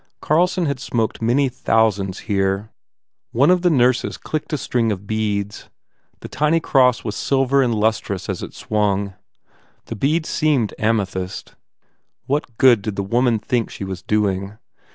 Carlson 0.19 0.65
had 0.65 0.79
smoked 0.79 1.21
many 1.21 1.47
thou 1.47 1.91
sands 1.91 2.21
here. 2.21 2.71
One 3.33 3.51
of 3.51 3.61
the 3.61 3.69
nurses 3.69 4.17
clicked 4.17 4.51
a 4.51 4.57
string 4.57 4.91
of 4.91 5.05
beads. 5.05 5.69
The 6.21 6.27
tiny 6.27 6.59
cross 6.59 7.03
was 7.03 7.15
silver 7.15 7.61
and 7.61 7.75
lustrous 7.75 8.27
as 8.27 8.41
it 8.41 8.55
swung. 8.55 9.13
The 9.85 9.95
beads 9.95 10.27
seemed 10.27 10.73
amethyst. 10.79 11.53
What 12.25 12.57
good 12.57 12.81
did 12.81 12.95
the 12.95 13.03
woman 13.03 13.37
think 13.37 13.69
she 13.69 13.83
was 13.83 14.01
doing? 14.01 14.57